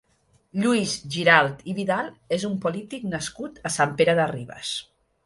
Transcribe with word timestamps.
Lluís 0.61 0.93
Giralt 1.15 1.61
i 1.73 1.75
Vidal 1.79 2.09
és 2.37 2.45
un 2.49 2.55
polític 2.63 3.05
nascut 3.13 3.61
a 3.69 3.73
Sant 3.77 3.95
Pere 4.01 4.17
de 4.23 4.27
Ribes. 4.33 4.73